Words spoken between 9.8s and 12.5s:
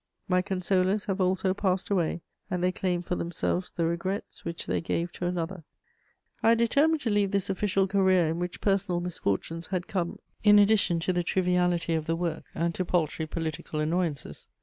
come in addition to the triviality of the work